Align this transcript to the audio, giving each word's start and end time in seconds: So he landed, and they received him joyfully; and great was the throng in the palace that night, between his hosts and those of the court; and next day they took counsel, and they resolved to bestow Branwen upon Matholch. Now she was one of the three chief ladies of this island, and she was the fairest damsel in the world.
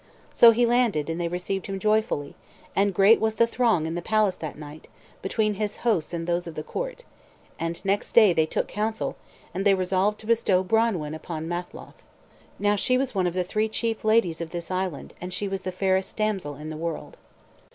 So 0.33 0.49
he 0.49 0.65
landed, 0.65 1.11
and 1.11 1.21
they 1.21 1.27
received 1.27 1.67
him 1.67 1.77
joyfully; 1.77 2.33
and 2.75 2.91
great 2.91 3.19
was 3.19 3.35
the 3.35 3.45
throng 3.45 3.85
in 3.85 3.93
the 3.93 4.01
palace 4.01 4.35
that 4.37 4.57
night, 4.57 4.87
between 5.21 5.53
his 5.53 5.77
hosts 5.85 6.11
and 6.11 6.25
those 6.25 6.47
of 6.47 6.55
the 6.55 6.63
court; 6.63 7.05
and 7.59 7.85
next 7.85 8.13
day 8.13 8.33
they 8.33 8.47
took 8.47 8.67
counsel, 8.67 9.15
and 9.53 9.63
they 9.63 9.75
resolved 9.75 10.19
to 10.21 10.25
bestow 10.25 10.63
Branwen 10.63 11.13
upon 11.13 11.47
Matholch. 11.47 12.03
Now 12.57 12.75
she 12.75 12.97
was 12.97 13.13
one 13.13 13.27
of 13.27 13.35
the 13.35 13.43
three 13.43 13.69
chief 13.69 14.03
ladies 14.03 14.41
of 14.41 14.49
this 14.49 14.71
island, 14.71 15.13
and 15.21 15.31
she 15.31 15.47
was 15.47 15.61
the 15.61 15.71
fairest 15.71 16.17
damsel 16.17 16.55
in 16.55 16.69
the 16.69 16.77
world. 16.77 17.15